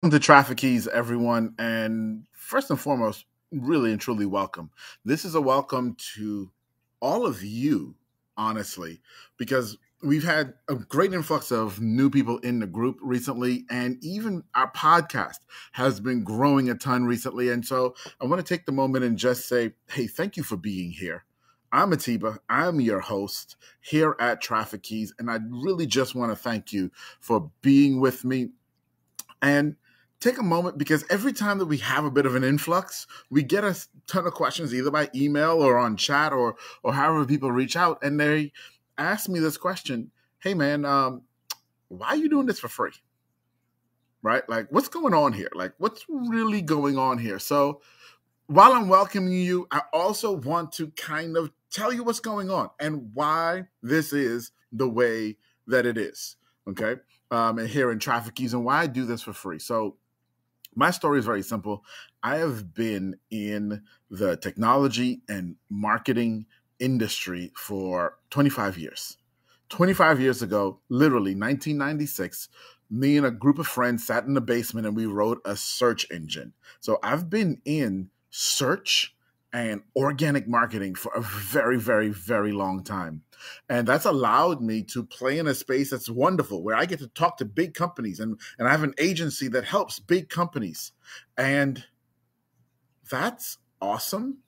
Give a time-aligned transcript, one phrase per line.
[0.00, 1.54] Welcome to Traffic Keys, everyone.
[1.58, 4.70] And first and foremost, really and truly welcome.
[5.04, 6.52] This is a welcome to
[7.00, 7.96] all of you,
[8.36, 9.00] honestly,
[9.38, 14.44] because we've had a great influx of new people in the group recently, and even
[14.54, 15.40] our podcast
[15.72, 17.50] has been growing a ton recently.
[17.50, 20.56] And so I want to take the moment and just say, hey, thank you for
[20.56, 21.24] being here.
[21.72, 22.38] I'm Atiba.
[22.48, 26.92] I'm your host here at Traffic Keys, and I really just want to thank you
[27.18, 28.50] for being with me.
[29.42, 29.74] And
[30.20, 33.42] take a moment because every time that we have a bit of an influx, we
[33.42, 37.52] get a ton of questions either by email or on chat or or however people
[37.52, 38.52] reach out, and they
[38.96, 40.10] ask me this question:
[40.40, 41.22] "Hey, man, um,
[41.88, 42.92] why are you doing this for free?
[44.22, 44.48] Right?
[44.48, 45.50] Like, what's going on here?
[45.54, 47.80] Like, what's really going on here?" So,
[48.46, 52.70] while I'm welcoming you, I also want to kind of tell you what's going on
[52.80, 56.36] and why this is the way that it is.
[56.68, 56.96] Okay.
[57.30, 59.58] Um, and here in Traffic Keys and why I do this for free.
[59.58, 59.96] So,
[60.78, 61.84] my story is very simple.
[62.22, 66.46] I have been in the technology and marketing
[66.78, 69.16] industry for 25 years.
[69.70, 72.48] 25 years ago, literally 1996,
[72.90, 76.06] me and a group of friends sat in the basement and we wrote a search
[76.12, 76.52] engine.
[76.78, 79.16] So I've been in search
[79.52, 83.22] and organic marketing for a very, very, very long time.
[83.68, 87.08] And that's allowed me to play in a space that's wonderful where I get to
[87.08, 90.92] talk to big companies and, and I have an agency that helps big companies.
[91.36, 91.84] And
[93.10, 94.38] that's awesome.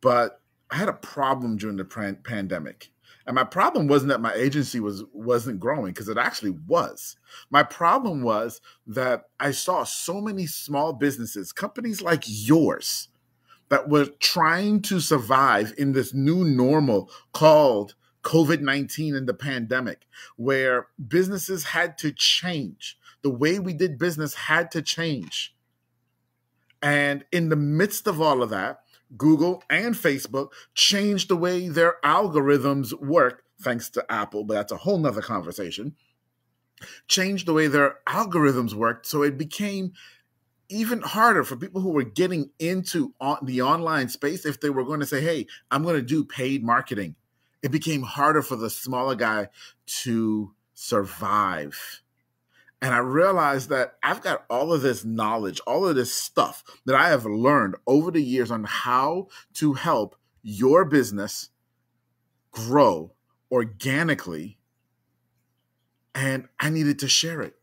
[0.00, 1.84] But I had a problem during the
[2.24, 2.90] pandemic.
[3.26, 7.16] And my problem wasn't that my agency was wasn't growing because it actually was.
[7.50, 13.08] My problem was that I saw so many small businesses, companies like yours,
[13.72, 20.02] that were trying to survive in this new normal called COVID 19 and the pandemic,
[20.36, 22.98] where businesses had to change.
[23.22, 25.54] The way we did business had to change.
[26.82, 28.80] And in the midst of all of that,
[29.16, 34.76] Google and Facebook changed the way their algorithms work, thanks to Apple, but that's a
[34.76, 35.96] whole nother conversation.
[37.08, 39.06] Changed the way their algorithms worked.
[39.06, 39.94] So it became
[40.72, 44.84] even harder for people who were getting into on the online space if they were
[44.84, 47.16] going to say, "Hey, I'm going to do paid marketing."
[47.62, 49.48] It became harder for the smaller guy
[50.02, 52.02] to survive.
[52.80, 56.96] And I realized that I've got all of this knowledge, all of this stuff that
[56.96, 61.50] I have learned over the years on how to help your business
[62.50, 63.12] grow
[63.52, 64.58] organically.
[66.12, 67.54] And I needed to share it.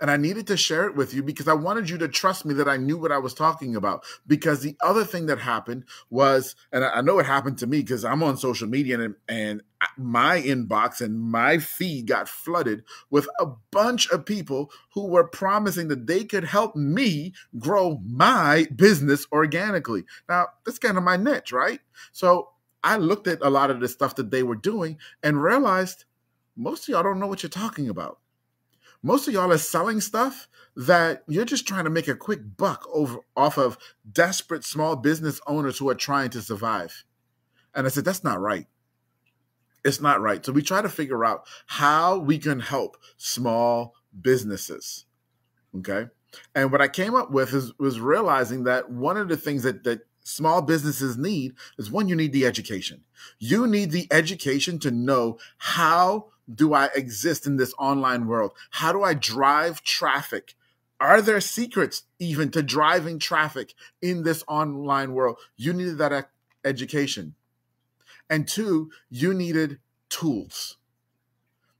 [0.00, 2.54] And I needed to share it with you because I wanted you to trust me
[2.54, 4.04] that I knew what I was talking about.
[4.26, 8.04] Because the other thing that happened was, and I know it happened to me because
[8.04, 9.62] I'm on social media and, and
[9.96, 15.88] my inbox and my feed got flooded with a bunch of people who were promising
[15.88, 20.04] that they could help me grow my business organically.
[20.28, 21.80] Now, that's kind of my niche, right?
[22.12, 22.50] So
[22.84, 26.04] I looked at a lot of the stuff that they were doing and realized
[26.56, 28.18] most of y'all don't know what you're talking about
[29.02, 32.86] most of y'all are selling stuff that you're just trying to make a quick buck
[32.92, 33.76] over off of
[34.10, 37.04] desperate small business owners who are trying to survive.
[37.74, 38.66] And I said, that's not right.
[39.84, 40.44] It's not right.
[40.44, 45.06] So we try to figure out how we can help small businesses.
[45.76, 46.06] Okay.
[46.54, 49.84] And what I came up with is was realizing that one of the things that
[49.84, 53.02] that small businesses need is one, you need the education.
[53.38, 58.52] You need the education to know how do I exist in this online world?
[58.70, 60.54] How do I drive traffic?
[61.00, 65.38] Are there secrets even to driving traffic in this online world?
[65.56, 66.30] You needed that
[66.64, 67.34] education.
[68.30, 70.76] And two, you needed tools.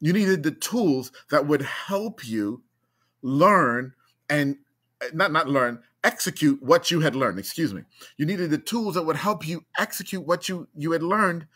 [0.00, 2.62] You needed the tools that would help you
[3.22, 3.92] learn
[4.28, 4.56] and
[5.12, 7.38] not not learn, execute what you had learned.
[7.38, 7.82] Excuse me.
[8.16, 11.46] You needed the tools that would help you execute what you you had learned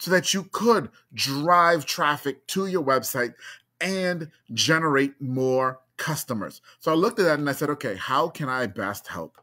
[0.00, 3.34] so that you could drive traffic to your website
[3.80, 6.62] and generate more customers.
[6.80, 9.36] So I looked at that and I said, okay, how can I best help?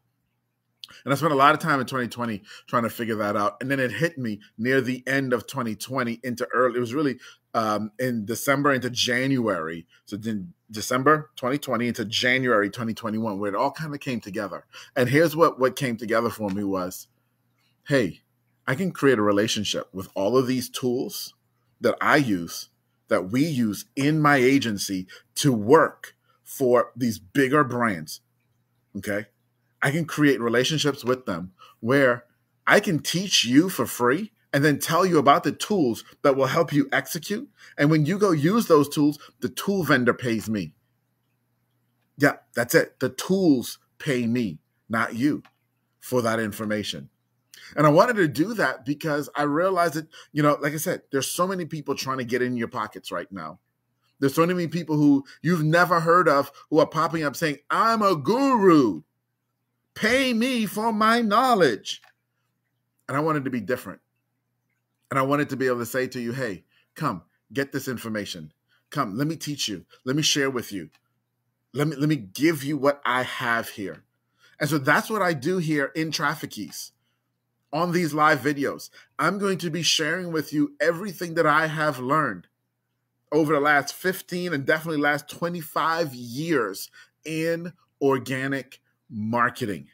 [1.05, 3.57] And I spent a lot of time in 2020 trying to figure that out.
[3.61, 7.19] And then it hit me near the end of 2020 into early, it was really
[7.53, 9.85] um, in December into January.
[10.05, 14.65] So then December 2020 into January 2021, where it all kind of came together.
[14.95, 17.07] And here's what what came together for me was,
[17.87, 18.21] hey,
[18.67, 21.33] I can create a relationship with all of these tools
[21.79, 22.69] that I use,
[23.07, 28.21] that we use in my agency to work for these bigger brands.
[28.97, 29.27] Okay.
[29.81, 32.25] I can create relationships with them where
[32.65, 36.47] I can teach you for free and then tell you about the tools that will
[36.47, 37.47] help you execute.
[37.77, 40.73] And when you go use those tools, the tool vendor pays me.
[42.17, 42.99] Yeah, that's it.
[42.99, 44.57] The tools pay me,
[44.89, 45.43] not you,
[45.99, 47.09] for that information.
[47.75, 51.04] And I wanted to do that because I realized that, you know, like I said,
[51.12, 53.59] there's so many people trying to get in your pockets right now.
[54.19, 58.01] There's so many people who you've never heard of who are popping up saying, I'm
[58.01, 59.04] a guru.
[59.94, 62.01] Pay me for my knowledge.
[63.07, 64.01] And I wanted to be different.
[65.09, 66.65] And I wanted to be able to say to you, hey,
[66.95, 67.24] come,
[67.54, 68.51] get this information.
[68.89, 69.86] Come, let me teach you.
[70.04, 70.89] Let me share with you.
[71.74, 74.04] Let me let me give you what I have here.
[74.59, 76.92] And so that's what I do here in Traffic Keys
[77.77, 78.89] on these live videos.
[79.19, 82.47] I'm going to be sharing with you everything that I have learned
[83.31, 86.89] over the last 15 and definitely last 25 years
[87.24, 88.81] in organic
[89.12, 89.89] marketing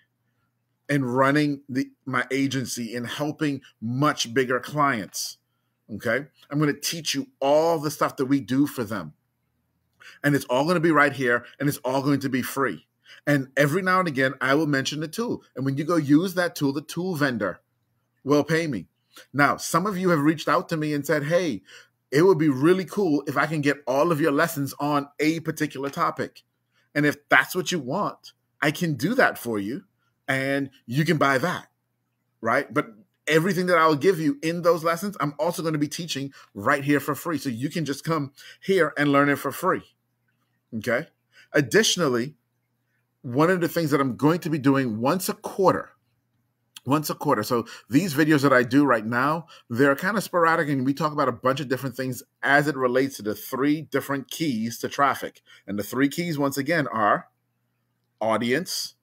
[0.87, 5.37] and running the my agency and helping much bigger clients.
[5.93, 6.27] Okay?
[6.49, 9.11] I'm going to teach you all the stuff that we do for them.
[10.23, 12.87] And it's all going to be right here and it's all going to be free.
[13.27, 15.43] And every now and again, I will mention the tool.
[15.55, 17.59] And when you go use that tool, the tool vendor
[18.23, 18.87] will pay me.
[19.31, 21.61] Now, some of you have reached out to me and said, hey,
[22.11, 25.39] it would be really cool if I can get all of your lessons on a
[25.41, 26.43] particular topic.
[26.95, 29.83] And if that's what you want, I can do that for you
[30.27, 31.67] and you can buy that.
[32.39, 32.71] Right.
[32.71, 32.87] But
[33.27, 36.83] everything that I'll give you in those lessons, I'm also going to be teaching right
[36.83, 37.37] here for free.
[37.37, 38.31] So you can just come
[38.61, 39.83] here and learn it for free.
[40.75, 41.07] Okay.
[41.53, 42.35] Additionally,
[43.21, 45.91] one of the things that I'm going to be doing once a quarter,
[46.85, 47.43] once a quarter.
[47.43, 51.13] So these videos that I do right now, they're kind of sporadic and we talk
[51.13, 54.89] about a bunch of different things as it relates to the three different keys to
[54.89, 55.41] traffic.
[55.65, 57.29] And the three keys, once again, are
[58.19, 58.95] audience,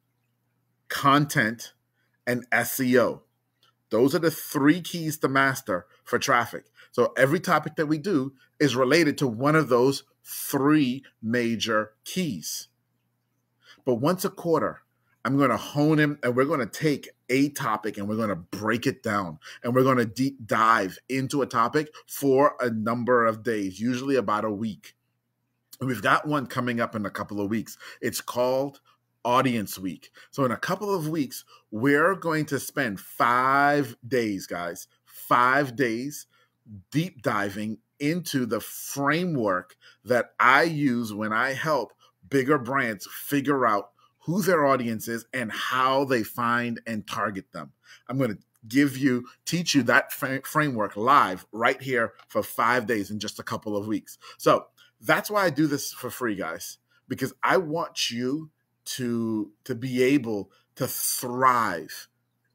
[0.88, 1.72] content,
[2.26, 3.22] and SEO.
[3.90, 6.64] Those are the three keys to master for traffic.
[6.92, 12.68] So every topic that we do is related to one of those three major keys.
[13.84, 14.82] But once a quarter,
[15.24, 18.30] I'm going to hone him and we're going to take a topic and we're going
[18.30, 22.70] to break it down and we're going to deep dive into a topic for a
[22.70, 24.94] number of days, usually about a week.
[25.78, 27.76] And we've got one coming up in a couple of weeks.
[28.00, 28.80] It's called
[29.24, 30.10] Audience Week.
[30.30, 36.26] So, in a couple of weeks, we're going to spend five days, guys, five days
[36.90, 41.92] deep diving into the framework that I use when I help
[42.28, 43.90] bigger brands figure out
[44.20, 47.72] who their audience is and how they find and target them.
[48.08, 48.38] I'm going to
[48.68, 53.44] give you, teach you that framework live right here for five days in just a
[53.44, 54.18] couple of weeks.
[54.38, 54.66] So
[55.00, 56.78] that's why I do this for free, guys,
[57.08, 58.50] because I want you
[58.84, 62.08] to to be able to thrive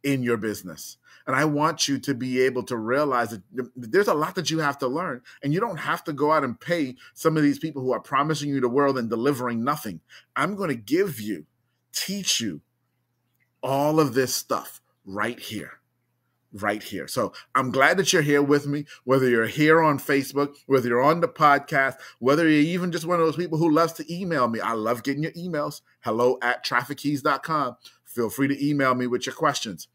[0.04, 0.98] in your business.
[1.28, 3.42] And I want you to be able to realize that
[3.76, 5.22] there's a lot that you have to learn.
[5.42, 8.00] And you don't have to go out and pay some of these people who are
[8.00, 10.02] promising you the world and delivering nothing.
[10.36, 11.48] I'm going to give you,
[11.96, 12.62] teach you
[13.64, 15.80] all of this stuff right here
[16.56, 17.08] right here.
[17.08, 21.02] So I'm glad that you're here with me, whether you're here on Facebook, whether you're
[21.02, 24.48] on the podcast, whether you're even just one of those people who loves to email
[24.48, 24.60] me.
[24.60, 25.82] I love getting your emails.
[26.02, 27.76] Hello at traffickeys.com.
[28.06, 29.90] Feel free to email me with your questions.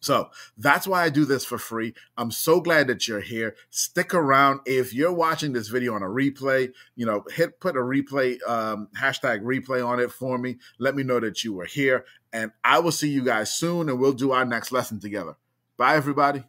[0.00, 1.94] So that's why I do this for free.
[2.16, 3.54] I'm so glad that you're here.
[3.68, 4.60] Stick around.
[4.64, 8.88] If you're watching this video on a replay, you know, hit put a replay um,
[8.98, 10.56] hashtag replay on it for me.
[10.78, 14.00] Let me know that you were here, and I will see you guys soon, and
[14.00, 15.36] we'll do our next lesson together.
[15.76, 16.44] Bye, everybody.